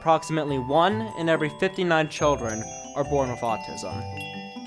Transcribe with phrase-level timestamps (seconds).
[0.00, 2.64] approximately 1 in every 59 children
[2.96, 3.92] are born with autism.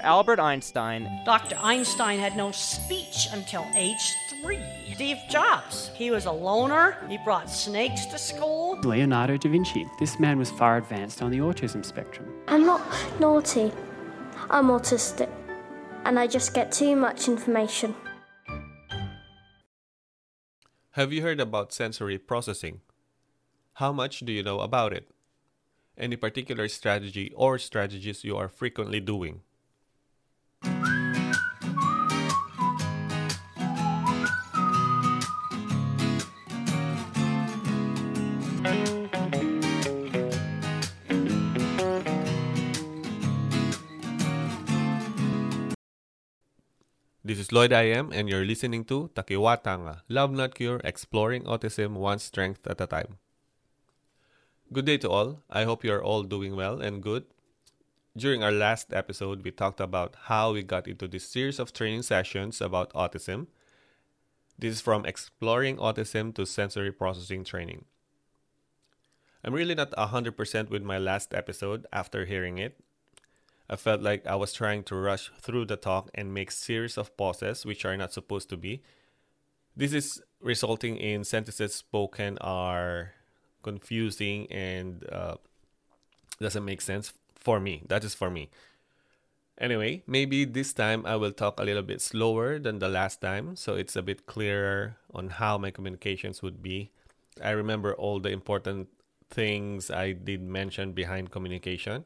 [0.02, 1.10] Albert Einstein.
[1.26, 1.58] Dr.
[1.60, 4.62] Einstein had no speech until age three.
[4.94, 6.98] Steve Jobs, he was a loner.
[7.10, 8.80] He brought snakes to school.
[8.84, 9.88] Leonardo da Vinci.
[10.00, 12.32] This man was far advanced on the autism spectrum.
[12.48, 12.82] I'm not
[13.20, 13.72] naughty.
[14.52, 15.30] I'm autistic.
[16.06, 17.96] And I just get too much information.
[20.92, 22.82] Have you heard about sensory processing?
[23.76, 25.08] How much do you know about it?
[25.96, 29.42] Any particular strategy or strategies you are frequently doing?
[47.26, 51.94] This is Lloyd I am, and you're listening to Takiwātanga, Love Not Cure, Exploring Autism
[51.94, 53.20] One Strength at a Time.
[54.74, 55.44] Good day to all.
[55.52, 57.26] I hope you're all doing well and good.
[58.18, 62.02] During our last episode, we talked about how we got into this series of training
[62.02, 63.46] sessions about autism.
[64.58, 67.86] This is from exploring autism to sensory processing training.
[69.44, 72.80] I'm really not 100% with my last episode after hearing it.
[73.70, 77.16] I felt like I was trying to rush through the talk and make series of
[77.16, 78.82] pauses which are not supposed to be.
[79.78, 83.14] This is resulting in sentences spoken are
[83.64, 85.36] confusing and uh,
[86.40, 87.84] doesn't make sense for me.
[87.88, 88.50] That is for me.
[89.58, 93.56] Anyway, maybe this time I will talk a little bit slower than the last time
[93.56, 96.92] so it's a bit clearer on how my communications would be.
[97.42, 98.90] I remember all the important
[99.30, 102.06] things I did mention behind communication.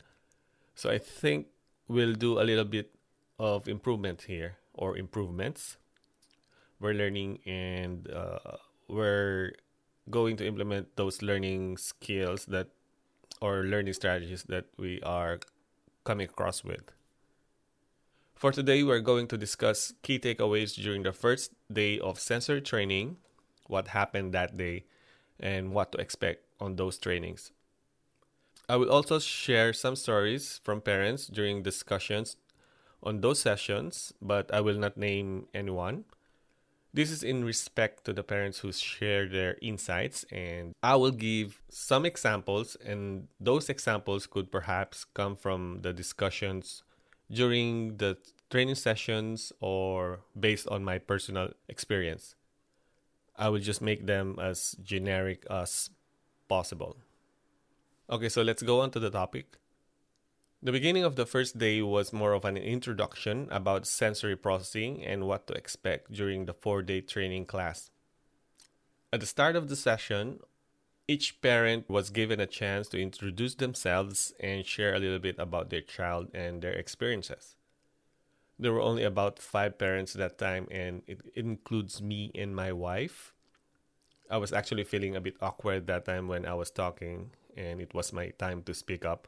[0.75, 1.47] So I think
[1.87, 2.91] we'll do a little bit
[3.39, 5.77] of improvement here or improvements.
[6.79, 9.53] We're learning and uh, we're
[10.09, 12.67] going to implement those learning skills that
[13.41, 15.39] or learning strategies that we are
[16.03, 16.91] coming across with.
[18.35, 23.17] For today, we're going to discuss key takeaways during the first day of sensory training,
[23.67, 24.85] what happened that day,
[25.39, 27.51] and what to expect on those trainings.
[28.69, 32.35] I will also share some stories from parents during discussions
[33.01, 36.05] on those sessions, but I will not name anyone.
[36.93, 41.61] This is in respect to the parents who share their insights, and I will give
[41.69, 46.83] some examples, and those examples could perhaps come from the discussions
[47.29, 48.17] during the
[48.49, 52.35] training sessions or based on my personal experience.
[53.35, 55.89] I will just make them as generic as
[56.47, 56.97] possible.
[58.09, 59.57] Okay, so let's go on to the topic.
[60.63, 65.27] The beginning of the first day was more of an introduction about sensory processing and
[65.27, 67.91] what to expect during the four day training class.
[69.13, 70.39] At the start of the session,
[71.07, 75.69] each parent was given a chance to introduce themselves and share a little bit about
[75.69, 77.55] their child and their experiences.
[78.57, 83.31] There were only about five parents that time, and it includes me and my wife.
[84.27, 87.93] I was actually feeling a bit awkward that time when I was talking, and it
[87.93, 89.27] was my time to speak up.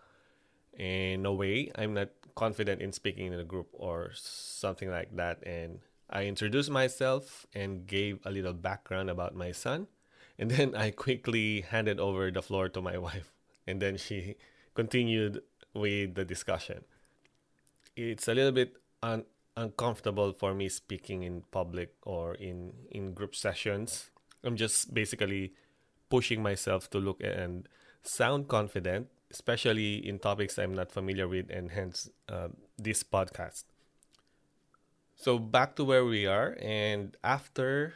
[0.80, 5.44] In a way, I'm not confident in speaking in a group or something like that.
[5.46, 5.80] And
[6.10, 9.88] I introduced myself and gave a little background about my son.
[10.40, 13.34] And then I quickly handed over the floor to my wife.
[13.68, 14.36] And then she
[14.74, 15.42] continued
[15.74, 16.86] with the discussion.
[17.98, 19.26] It's a little bit un-
[19.58, 24.10] uncomfortable for me speaking in public or in, in group sessions.
[24.44, 25.52] I'm just basically
[26.10, 27.68] pushing myself to look and
[28.02, 33.64] sound confident, especially in topics I'm not familiar with, and hence uh, this podcast.
[35.16, 37.94] So, back to where we are, and after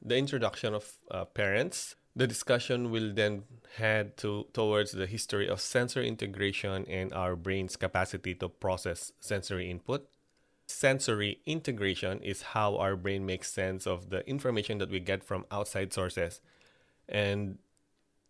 [0.00, 3.42] the introduction of uh, parents, the discussion will then
[3.76, 9.70] head to towards the history of sensory integration and our brain's capacity to process sensory
[9.70, 10.08] input.
[10.66, 15.44] Sensory integration is how our brain makes sense of the information that we get from
[15.50, 16.40] outside sources.
[17.08, 17.58] And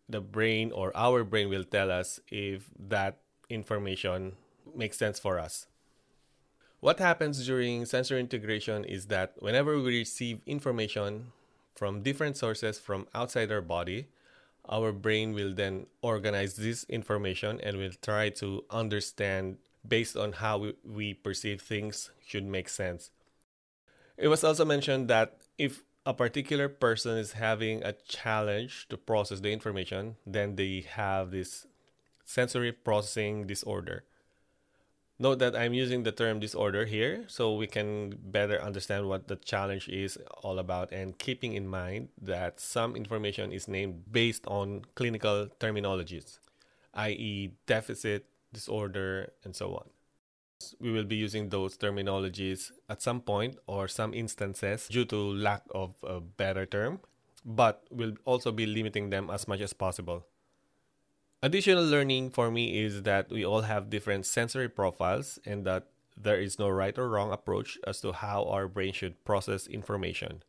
[0.07, 3.17] the brain or our brain will tell us if that
[3.49, 4.33] information
[4.75, 5.67] makes sense for us.
[6.79, 11.31] What happens during sensory integration is that whenever we receive information
[11.75, 14.07] from different sources from outside our body,
[14.69, 19.57] our brain will then organize this information and will try to understand
[19.87, 23.11] based on how we, we perceive things should make sense.
[24.17, 29.39] It was also mentioned that if a particular person is having a challenge to process
[29.39, 31.65] the information, then they have this
[32.23, 34.03] sensory processing disorder.
[35.17, 39.37] Note that I'm using the term disorder here so we can better understand what the
[39.37, 44.83] challenge is all about and keeping in mind that some information is named based on
[44.93, 46.39] clinical terminologies.
[46.93, 49.94] i.e., deficit, disorder, and so on.
[50.79, 55.63] We will be using those terminologies at some point or some instances due to lack
[55.73, 57.01] of a better term,
[57.43, 60.25] but we'll also be limiting them as much as possible.
[61.43, 66.39] Additional learning for me is that we all have different sensory profiles and that there
[66.39, 70.41] is no right or wrong approach as to how our brain should process information.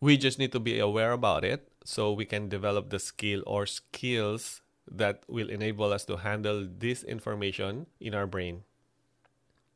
[0.00, 3.66] We just need to be aware about it so we can develop the skill or
[3.66, 8.62] skills that will enable us to handle this information in our brain.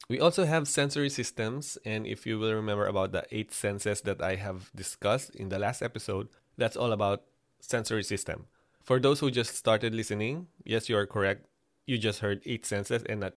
[0.08, 4.20] We also have sensory systems, and if you will remember about the eight senses that
[4.20, 6.28] I have discussed in the last episode,
[6.58, 7.22] that's all about
[7.60, 8.46] sensory system.
[8.82, 11.46] For those who just started listening, yes, you are correct.
[11.86, 13.34] You just heard eight senses and not.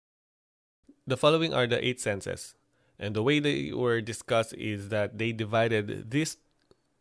[1.06, 2.56] The following are the eight senses.
[2.98, 6.38] And the way they were discussed is that they divided this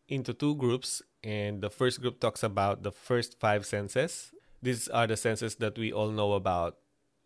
[0.07, 4.31] into two groups, and the first group talks about the first five senses.
[4.61, 6.77] These are the senses that we all know about,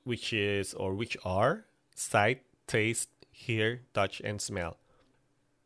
[0.03, 1.65] which is or which are
[1.95, 4.77] sight, taste, hear, touch, and smell.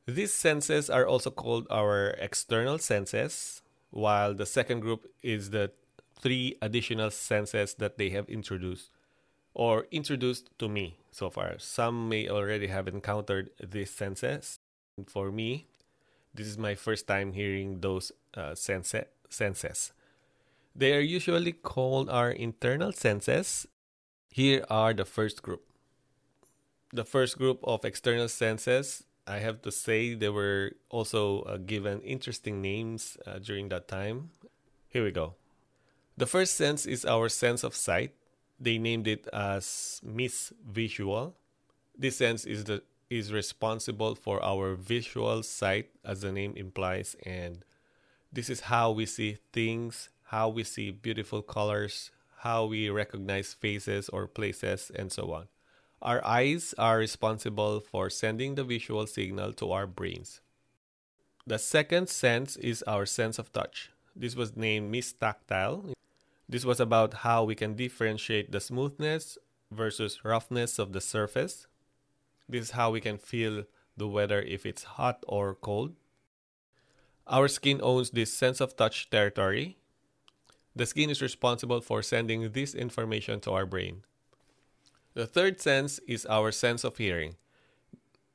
[0.06, 5.72] These senses are also called our external senses, while the second group is the
[6.20, 8.90] three additional senses that they have introduced
[9.54, 11.60] or introduced to me so far.
[11.60, 14.60] Some may already have encountered these senses.
[15.08, 15.68] For me,
[16.34, 18.96] this is my first time hearing those uh, sense-
[19.30, 19.94] senses.
[20.76, 23.68] They are usually called our internal senses.
[24.30, 25.64] Here are the first group.
[26.94, 32.02] The first group of external senses, I have to say, they were also uh, given
[32.02, 34.30] interesting names uh, during that time.
[34.90, 35.34] Here we go.
[36.18, 38.14] The first sense is our sense of sight.
[38.60, 41.36] They named it as Miss Visual.
[41.98, 47.64] This sense is the is responsible for our visual sight, as the name implies, and
[48.32, 54.10] this is how we see things, how we see beautiful colors, how we recognize faces
[54.10, 55.48] or places, and so on.
[56.04, 60.42] Our eyes are responsible for sending the visual signal to our brains.
[61.48, 63.90] The second sense is our sense of touch.
[64.14, 65.94] This was named Miss Tactile.
[66.50, 69.38] This was about how we can differentiate the smoothness
[69.72, 71.68] versus roughness of the surface.
[72.50, 73.64] This is how we can feel
[73.96, 75.96] the weather if it's hot or cold.
[77.28, 79.78] Our skin owns this sense of touch territory.
[80.76, 84.04] The skin is responsible for sending this information to our brain.
[85.16, 87.36] The third sense is our sense of hearing.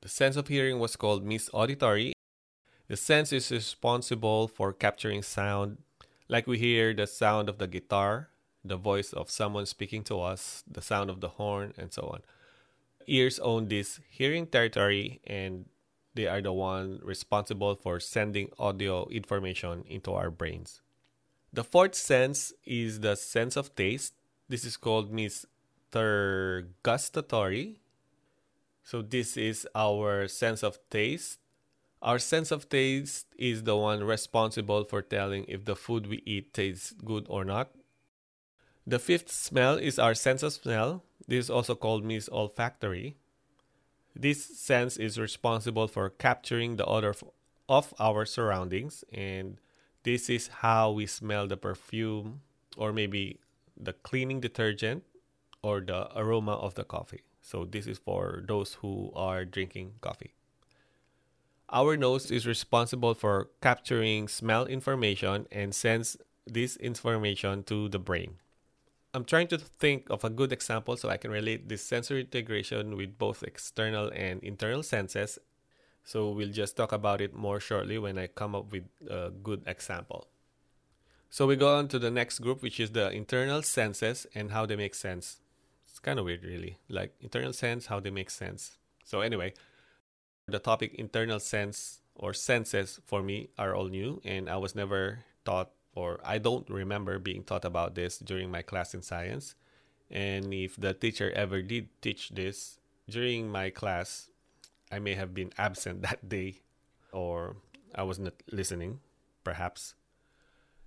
[0.01, 2.13] The sense of hearing was called Miss Auditory.
[2.87, 5.79] The sense is responsible for capturing sound,
[6.29, 8.29] like we hear the sound of the guitar,
[8.65, 12.21] the voice of someone speaking to us, the sound of the horn, and so on.
[13.09, 15.65] Ears own this hearing territory and
[16.15, 20.81] they are the one responsible for sending audio information into our brains.
[21.53, 24.15] The fourth sense is the sense of taste.
[24.49, 25.47] This is called Mr.
[25.93, 27.81] Gustatory.
[28.83, 31.39] So this is our sense of taste.
[32.01, 36.55] Our sense of taste is the one responsible for telling if the food we eat
[36.55, 37.71] tastes good or not.
[38.87, 41.05] The fifth smell is our sense of smell.
[41.27, 43.17] This is also called Miss Olfactory.
[44.17, 47.15] This sense is responsible for capturing the odor
[47.69, 49.61] of our surroundings, and
[50.05, 52.41] this is how we smell the perfume
[52.77, 53.41] or maybe
[53.77, 55.05] the cleaning detergent
[55.63, 57.23] or the aroma of the coffee.
[57.41, 60.35] So, this is for those who are drinking coffee.
[61.71, 68.37] Our nose is responsible for capturing smell information and sends this information to the brain.
[69.15, 72.97] I'm trying to think of a good example so I can relate this sensory integration
[72.97, 75.39] with both external and internal senses.
[76.05, 79.63] So we'll just talk about it more shortly when I come up with a good
[79.67, 80.27] example.
[81.31, 84.65] So we go on to the next group, which is the internal senses and how
[84.65, 85.41] they make sense.
[85.99, 86.79] It's kind of weird, really.
[86.89, 88.79] Like internal sense, how they make sense.
[89.03, 89.55] So, anyway,
[90.47, 95.25] the topic internal sense or senses for me are all new, and I was never
[95.45, 99.57] taught or I don't remember being taught about this during my class in science.
[100.09, 102.79] And if the teacher ever did teach this
[103.11, 104.31] during my class,
[104.93, 106.63] I may have been absent that day
[107.11, 107.57] or
[107.93, 109.01] I was not listening,
[109.43, 109.97] perhaps.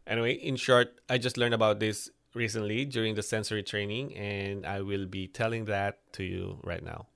[0.07, 4.81] Anyway, in short, I just learned about this recently during the sensory training, and I
[4.81, 7.07] will be telling that to you right now.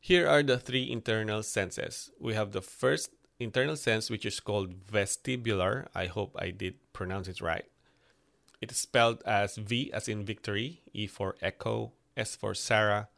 [0.00, 2.10] Here are the three internal senses.
[2.20, 5.86] We have the first internal sense, which is called vestibular.
[5.94, 7.64] I hope I did pronounce it right.
[8.60, 13.08] It is spelled as V as in victory, E for echo, S for Sarah,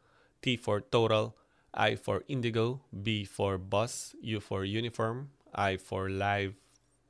[0.41, 1.35] T for total,
[1.73, 6.55] I for indigo, B for bus, U for uniform, I for live,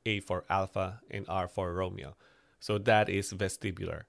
[0.06, 2.14] A for alpha, and R for Romeo.
[2.62, 4.02] So that is vestibular.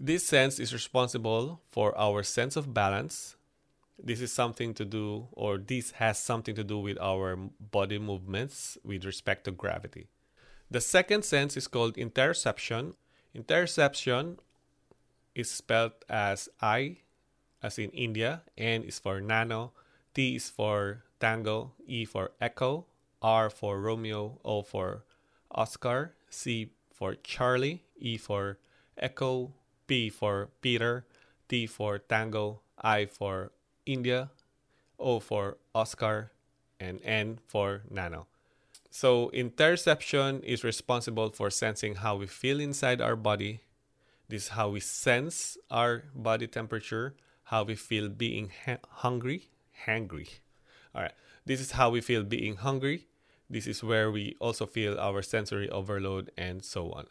[0.00, 3.36] This sense is responsible for our sense of balance.
[3.96, 8.76] This is something to do, or this has something to do with our body movements
[8.82, 10.08] with respect to gravity.
[10.68, 12.94] The second sense is called interoception.
[13.36, 14.38] Interoception
[15.36, 16.96] is spelled as I,
[17.62, 19.70] as in India, N is for nano,
[20.12, 22.86] T is for tango, E for echo,
[23.22, 25.04] R for Romeo, O for
[25.52, 28.58] Oscar, C for Charlie, E for
[28.96, 29.52] echo,
[29.86, 31.06] P for Peter,
[31.48, 33.52] T for tango, I for
[33.86, 34.30] India,
[34.98, 36.32] O for Oscar,
[36.80, 38.26] and N for nano.
[38.90, 43.60] So, interoception is responsible for sensing how we feel inside our body.
[44.28, 47.14] This is how we sense our body temperature,
[47.44, 49.50] how we feel being ha- hungry,
[49.86, 50.40] hangry.
[50.94, 51.12] All right.
[51.46, 53.06] This is how we feel being hungry.
[53.50, 57.06] This is where we also feel our sensory overload and so on.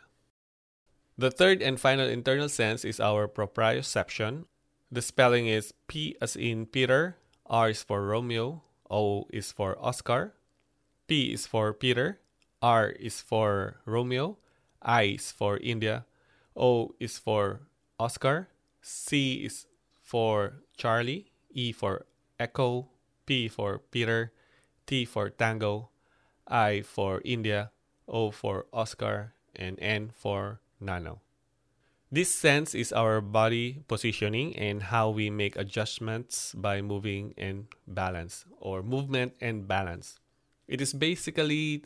[1.17, 4.45] The third and final internal sense is our proprioception.
[4.91, 7.17] The spelling is P as in Peter,
[7.47, 10.35] R is for Romeo, O is for Oscar,
[11.07, 12.19] P is for Peter,
[12.61, 14.37] R is for Romeo,
[14.81, 16.05] I is for India,
[16.55, 17.61] O is for
[17.99, 18.49] Oscar,
[18.81, 19.65] C is
[20.03, 22.05] for Charlie, E for
[22.39, 22.89] Echo,
[23.25, 24.31] P for Peter,
[24.85, 25.89] T for Tango,
[26.47, 27.71] I for India,
[28.07, 31.21] O for Oscar, and N for Nano.
[32.09, 38.45] This sense is our body positioning and how we make adjustments by moving and balance,
[38.61, 40.19] or movement and balance.
[40.69, 41.83] It is basically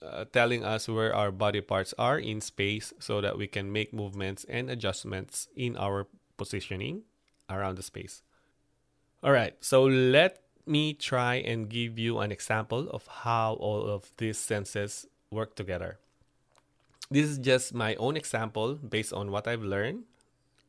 [0.00, 3.92] uh, telling us where our body parts are in space so that we can make
[3.92, 6.06] movements and adjustments in our
[6.36, 7.02] positioning
[7.50, 8.22] around the space.
[9.24, 14.10] All right, so let me try and give you an example of how all of
[14.16, 15.98] these senses work together.
[17.10, 20.04] This is just my own example based on what I've learned.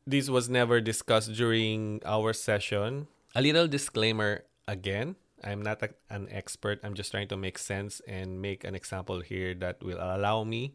[0.06, 3.08] This was never discussed during our session.
[3.34, 6.80] A little disclaimer again I'm not a, an expert.
[6.82, 10.74] I'm just trying to make sense and make an example here that will allow me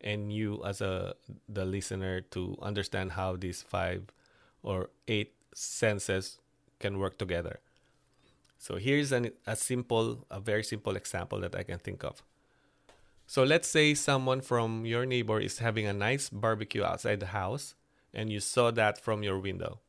[0.00, 1.14] and you as a
[1.48, 4.04] the listener to understand how these five
[4.62, 6.38] or eight senses
[6.78, 7.60] can work together.
[8.64, 12.22] So here's an, a simple, a very simple example that I can think of.
[13.26, 17.74] So let's say someone from your neighbor is having a nice barbecue outside the house
[18.14, 19.80] and you saw that from your window.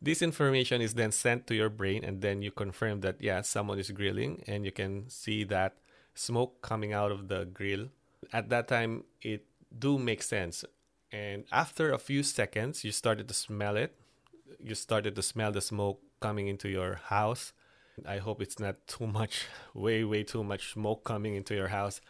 [0.00, 3.78] This information is then sent to your brain and then you confirm that yeah, someone
[3.78, 5.76] is grilling and you can see that
[6.16, 7.86] smoke coming out of the grill.
[8.32, 9.46] At that time it
[9.78, 10.64] do make sense.
[11.12, 13.94] And after a few seconds you started to smell it.
[14.58, 17.52] You started to smell the smoke coming into your house.
[18.06, 22.00] I hope it's not too much, way, way too much smoke coming into your house.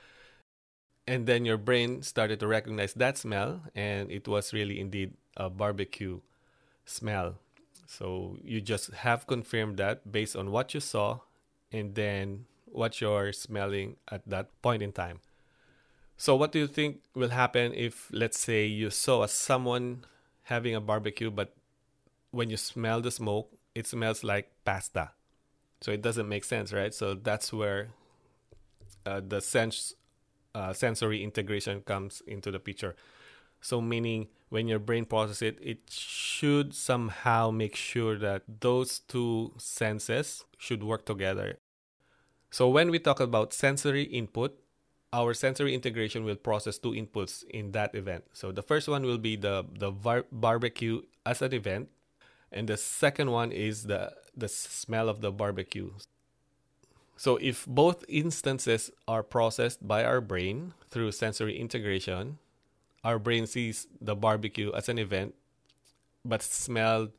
[1.06, 5.50] And then your brain started to recognize that smell and it was really indeed a
[5.50, 6.20] barbecue
[6.84, 7.38] smell.
[7.86, 11.20] So you just have confirmed that based on what you saw
[11.72, 15.20] and then what you're smelling at that point in time.
[16.16, 20.04] So what do you think will happen if let's say you saw someone
[20.44, 21.54] having a barbecue but
[22.30, 25.10] when you smell the smoke it smells like pasta
[25.82, 27.90] so it doesn't make sense right so that's where
[29.04, 29.94] uh, the sense
[30.54, 32.94] uh, sensory integration comes into the picture.
[33.60, 39.52] So, meaning when your brain processes it, it should somehow make sure that those two
[39.56, 41.58] senses should work together.
[42.50, 44.58] So, when we talk about sensory input,
[45.12, 48.24] our sensory integration will process two inputs in that event.
[48.32, 51.88] So, the first one will be the, the bar- barbecue as an event,
[52.52, 55.90] and the second one is the, the smell of the barbecue.
[57.16, 62.38] So if both instances are processed by our brain through sensory integration,
[63.04, 65.34] our brain sees the barbecue as an event,
[66.24, 67.12] but smelled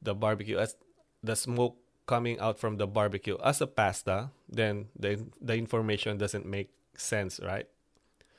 [0.00, 0.76] the barbecue as
[1.22, 1.76] the smoke
[2.06, 7.40] coming out from the barbecue as a pasta, then the, the information doesn't make sense,
[7.40, 7.66] right?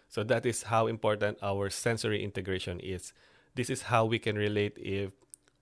[0.09, 3.13] So that is how important our sensory integration is.
[3.55, 5.11] This is how we can relate if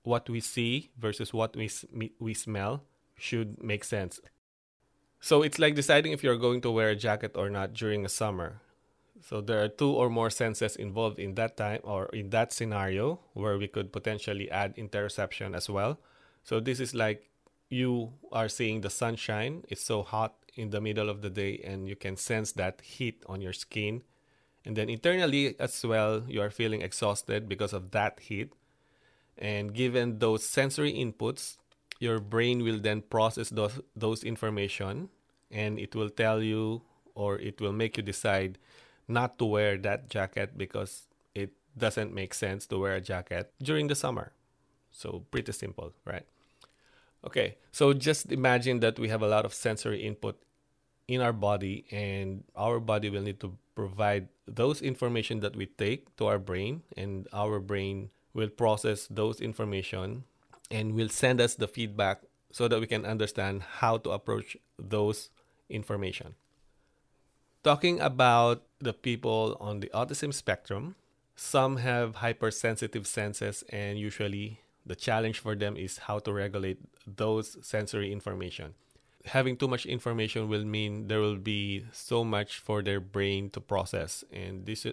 [0.04, 1.70] what we see versus what we
[2.20, 2.84] we smell
[3.18, 4.20] should make sense.
[5.20, 8.10] So it's like deciding if you're going to wear a jacket or not during a
[8.10, 8.62] summer.
[9.22, 13.20] So there are two or more senses involved in that time or in that scenario
[13.34, 16.00] where we could potentially add interoception as well.
[16.44, 17.30] So this is like
[17.70, 19.64] you are seeing the sunshine.
[19.70, 23.24] It's so hot in the middle of the day and you can sense that heat
[23.28, 24.02] on your skin.
[24.66, 28.54] And then internally as well, you are feeling exhausted because of that heat.
[29.38, 31.58] And given those sensory inputs,
[32.00, 35.10] your brain will then process those those information
[35.52, 36.82] and it will tell you
[37.16, 38.58] or it will make you decide
[39.08, 43.88] not to wear that jacket because it doesn't make sense to wear a jacket during
[43.88, 44.32] the summer.
[44.92, 46.26] So, pretty simple, right?
[47.26, 50.42] Okay, so just imagine that we have a lot of sensory input
[51.08, 56.16] in our body, and our body will need to provide those information that we take
[56.18, 60.24] to our brain, and our brain will process those information
[60.70, 62.22] and will send us the feedback
[62.52, 65.30] so that we can understand how to approach those
[65.70, 66.36] information.
[67.64, 70.96] Talking about the people on the autism spectrum,
[71.36, 77.58] some have hypersensitive senses, and usually the challenge for them is how to regulate those
[77.62, 78.74] sensory information.
[79.26, 83.62] Having too much information will mean there will be so much for their brain to
[83.62, 84.88] process, and this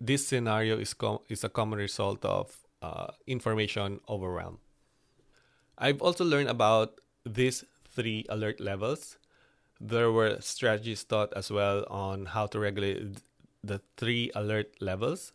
[0.00, 4.58] this scenario is com- is a common result of uh, information overwhelm.
[5.76, 9.18] I've also learned about these three alert levels.
[9.80, 13.22] There were strategies taught as well on how to regulate
[13.62, 15.32] the three alert levels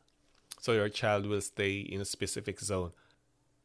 [0.59, 2.91] so your child will stay in a specific zone.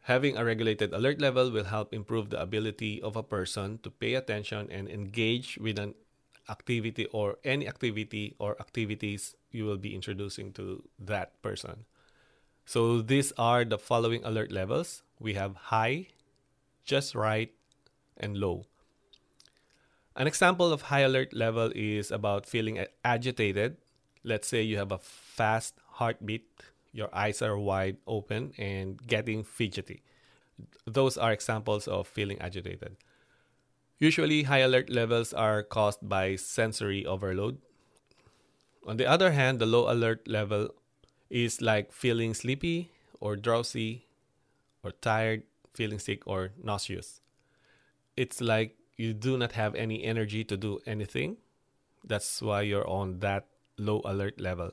[0.03, 4.15] Having a regulated alert level will help improve the ability of a person to pay
[4.15, 5.95] attention and engage with an
[6.49, 11.85] activity or any activity or activities you will be introducing to that person.
[12.69, 15.03] So these are the following alert levels.
[15.19, 16.09] We have high,
[16.85, 17.49] just right,
[18.19, 18.67] and low.
[20.15, 23.79] An example of high alert level is about feeling agitated.
[24.23, 26.45] Let's say you have a fast heartbeat,
[26.93, 30.03] your eyes are wide open, and getting fidgety.
[30.85, 32.99] Those are examples of feeling agitated.
[33.99, 37.63] Usually, high alert levels are caused by sensory overload.
[38.87, 40.75] On the other hand, the low alert level
[41.31, 44.07] is like feeling sleepy or drowsy
[44.83, 45.43] or tired,
[45.75, 47.21] feeling sick or nauseous
[48.19, 51.37] it's like you do not have any energy to do anything.
[52.05, 53.47] That's why you're on that
[53.79, 54.73] low alert level.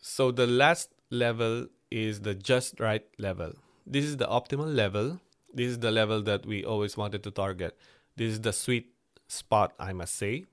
[0.00, 3.54] So the last level is the just right level.
[3.84, 5.20] This is the optimal level.
[5.52, 7.76] This is the level that we always wanted to target.
[8.16, 8.92] This is the sweet
[9.26, 10.44] spot, I must say.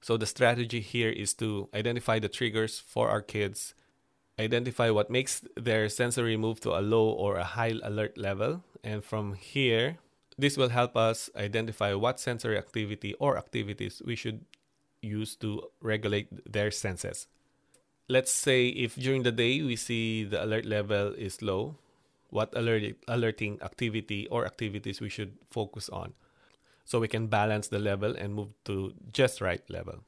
[0.00, 3.74] So the strategy here is to identify the triggers for our kids,
[4.40, 9.04] identify what makes their sensory move to a low or a high alert level, and
[9.04, 9.98] from here
[10.40, 14.40] this will help us identify what sensory activity or activities we should
[15.02, 17.26] use to regulate their senses.
[18.08, 21.76] Let's say if during the day we see the alert level is low,
[22.30, 26.14] what alert, alerting activity or activities we should focus on
[26.84, 30.02] so we can balance the level and move to just right level.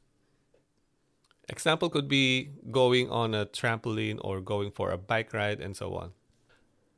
[1.52, 5.94] Example could be going on a trampoline or going for a bike ride and so
[5.94, 6.12] on.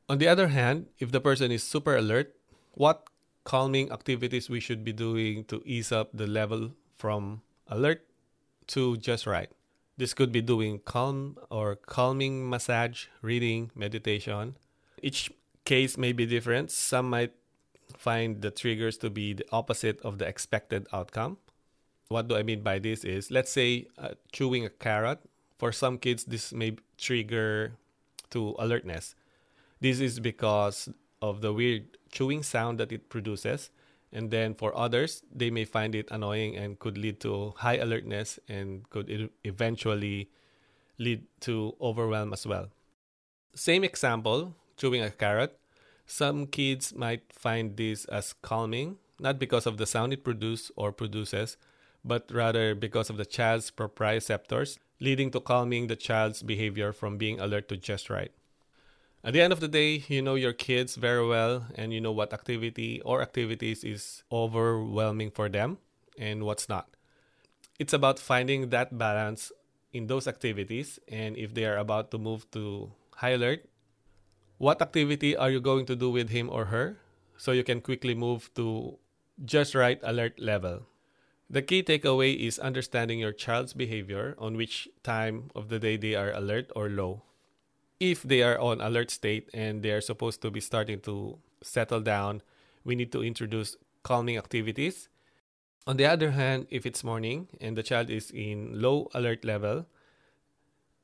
[0.07, 2.33] On the other hand, if the person is super alert,
[2.71, 3.03] what
[3.43, 8.07] calming activities we should be doing to ease up the level from alert
[8.67, 9.51] to just right.
[9.97, 14.55] This could be doing calm or calming massage, reading, meditation.
[15.01, 15.29] Each
[15.65, 16.71] case may be different.
[16.71, 17.33] Some might
[17.97, 21.37] find the triggers to be the opposite of the expected outcome.
[22.07, 25.19] What do I mean by this is let's say uh, chewing a carrot.
[25.57, 27.73] For some kids, this may trigger
[28.31, 29.15] to alertness.
[29.79, 30.89] This is because
[31.21, 33.69] of the weird chewing sound that it produces.
[34.11, 38.39] And then for others, they may find it annoying and could lead to high alertness
[38.47, 40.29] and could eventually
[40.97, 42.69] lead to overwhelm as well.
[43.53, 45.57] Same example, chewing a carrot.
[46.05, 50.91] Some kids might find this as calming, not because of the sound it produces or
[50.91, 51.57] produces,
[52.05, 57.39] but rather because of the child's proprioceptors, leading to calming the child's behavior from being
[57.39, 58.31] alert to just right.
[59.23, 62.11] At the end of the day, you know your kids very well and you know
[62.11, 65.79] what activity or activities is overwhelming for them
[66.17, 66.95] and what's not.
[67.79, 69.51] It's about finding that balance
[69.91, 73.65] in those activities and if they are about to move to high alert,
[74.59, 76.97] what activity are you going to do with him or her
[77.35, 78.97] so you can quickly move to
[79.43, 80.85] just right alert level.
[81.49, 86.15] The key takeaway is understanding your child's behavior on which time of the day they
[86.15, 87.23] are alert or low
[87.99, 92.01] if they are on alert state and they are supposed to be starting to settle
[92.01, 92.41] down,
[92.83, 95.09] we need to introduce calming activities.
[95.87, 99.85] On the other hand, if it's morning and the child is in low alert level,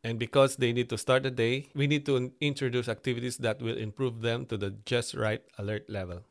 [0.04, 3.78] and because they need to start the day, we need to introduce activities that will
[3.78, 6.22] improve them to the just right alert level.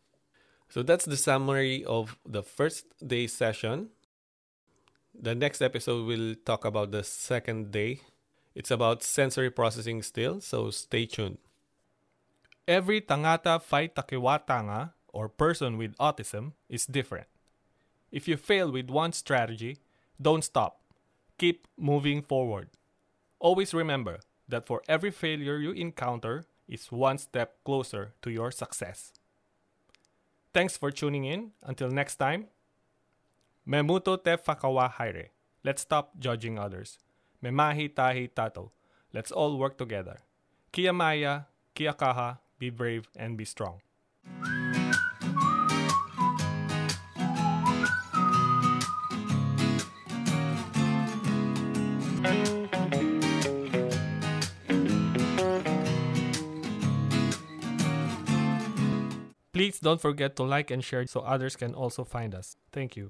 [0.68, 3.90] So that's the summary of the first day session.
[5.14, 8.00] The next episode will talk about the second day
[8.54, 11.38] it's about sensory processing still, so stay tuned.
[12.66, 17.26] Every tangata whai takiwātanga, or person with autism, is different.
[18.10, 19.78] If you fail with one strategy,
[20.20, 20.80] don't stop.
[21.38, 22.70] Keep moving forward.
[23.38, 29.12] Always remember, that for every failure you encounter is one step closer to your success.
[30.52, 31.52] Thanks for tuning in.
[31.62, 32.48] Until next time,
[33.70, 35.28] Memuto te whakawa haere.
[35.62, 36.98] Let's stop judging others.
[37.40, 38.70] Memahi tahi tātou.
[39.12, 40.16] Let's all work together.
[40.72, 43.78] Kia māia, kia kaha, be brave and be strong.
[59.52, 62.56] Please don't forget to like and share so others can also find us.
[62.72, 63.08] Thank you.